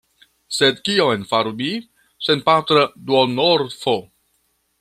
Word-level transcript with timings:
Sed 0.59 0.79
kion 0.87 1.27
faru 1.33 1.53
mi, 1.59 1.69
senpatra 2.29 2.89
duonorfo? 3.11 3.99